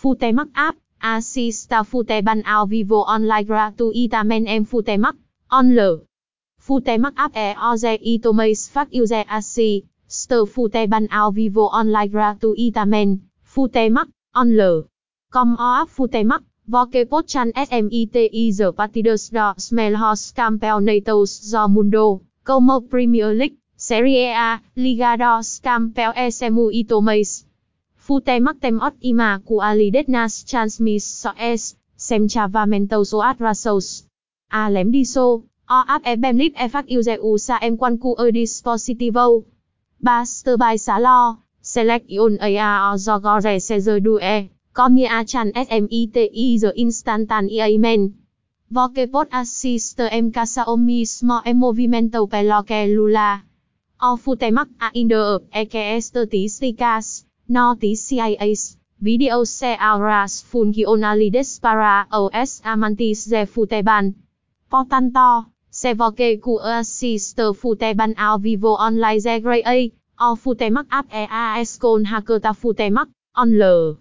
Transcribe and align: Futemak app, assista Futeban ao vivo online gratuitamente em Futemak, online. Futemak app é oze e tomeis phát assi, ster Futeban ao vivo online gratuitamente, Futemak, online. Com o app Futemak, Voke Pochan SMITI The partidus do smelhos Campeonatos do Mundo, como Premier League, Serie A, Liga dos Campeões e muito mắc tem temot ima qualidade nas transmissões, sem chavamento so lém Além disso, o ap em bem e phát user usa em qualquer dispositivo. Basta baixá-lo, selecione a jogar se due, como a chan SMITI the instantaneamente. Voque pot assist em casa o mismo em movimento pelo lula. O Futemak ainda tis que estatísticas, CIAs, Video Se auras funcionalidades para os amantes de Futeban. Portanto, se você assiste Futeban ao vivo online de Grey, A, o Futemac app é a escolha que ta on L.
Futemak 0.00 0.48
app, 0.56 0.78
assista 0.98 1.84
Futeban 1.84 2.40
ao 2.46 2.66
vivo 2.66 3.04
online 3.06 3.44
gratuitamente 3.44 4.48
em 4.48 4.64
Futemak, 4.64 5.18
online. 5.52 6.08
Futemak 6.58 7.12
app 7.18 7.36
é 7.36 7.54
oze 7.70 8.00
e 8.00 8.18
tomeis 8.18 8.70
phát 8.70 8.88
assi, 9.28 9.84
ster 10.08 10.46
Futeban 10.46 11.06
ao 11.10 11.32
vivo 11.32 11.68
online 11.68 12.08
gratuitamente, 12.08 13.20
Futemak, 13.42 14.08
online. 14.34 14.86
Com 15.30 15.52
o 15.60 15.82
app 15.82 15.90
Futemak, 15.92 16.44
Voke 16.66 17.04
Pochan 17.04 17.52
SMITI 17.52 18.56
The 18.56 18.72
partidus 18.72 19.28
do 19.28 19.52
smelhos 19.58 20.32
Campeonatos 20.32 21.50
do 21.50 21.68
Mundo, 21.68 22.22
como 22.42 22.80
Premier 22.88 23.36
League, 23.36 23.58
Serie 23.76 24.32
A, 24.32 24.62
Liga 24.74 25.18
dos 25.18 25.60
Campeões 25.60 26.40
e 26.72 26.84
muito 28.10 28.40
mắc 28.42 28.58
tem 28.58 28.72
temot 28.72 28.96
ima 29.00 29.38
qualidade 29.38 30.10
nas 30.10 30.42
transmissões, 30.42 31.76
sem 31.96 32.28
chavamento 32.28 33.04
so 33.04 33.18
lém 33.18 33.36
Além 34.50 34.90
disso, 34.90 35.44
o 35.70 35.84
ap 35.86 36.04
em 36.04 36.18
bem 36.20 36.52
e 36.58 36.68
phát 36.68 36.86
user 36.90 37.20
usa 37.22 37.58
em 37.62 37.76
qualquer 37.76 38.32
dispositivo. 38.32 39.44
Basta 40.02 40.56
baixá-lo, 40.56 41.38
selecione 41.62 42.58
a 42.58 42.96
jogar 42.96 43.60
se 43.60 43.78
due, 44.00 44.50
como 44.74 45.06
a 45.06 45.24
chan 45.24 45.52
SMITI 45.54 46.58
the 46.58 46.72
instantaneamente. 46.74 48.14
Voque 48.68 49.06
pot 49.06 49.28
assist 49.30 50.00
em 50.10 50.32
casa 50.32 50.64
o 50.66 50.76
mismo 50.76 51.42
em 51.44 51.54
movimento 51.54 52.26
pelo 52.26 52.64
lula. 52.88 53.44
O 54.02 54.16
Futemak 54.16 54.70
ainda 54.80 55.40
tis 56.28 56.58
que 56.58 56.74
estatísticas, 57.50 57.98
CIAs, 57.98 58.78
Video 59.02 59.44
Se 59.44 59.76
auras 59.80 60.42
funcionalidades 60.42 61.58
para 61.58 62.06
os 62.12 62.60
amantes 62.64 63.26
de 63.26 63.46
Futeban. 63.46 64.14
Portanto, 64.68 65.46
se 65.70 65.94
você 65.94 66.38
assiste 66.62 67.54
Futeban 67.54 68.14
ao 68.16 68.38
vivo 68.38 68.76
online 68.78 69.20
de 69.20 69.40
Grey, 69.40 69.92
A, 70.16 70.32
o 70.32 70.36
Futemac 70.36 70.86
app 70.90 71.08
é 71.10 71.26
a 71.30 71.60
escolha 71.60 72.22
que 72.22 72.38
ta 72.40 72.54
on 73.36 73.54
L. 73.54 74.00